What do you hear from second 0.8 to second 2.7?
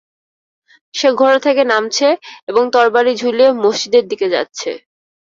সে ঘোড়া থেকে নামছে এবং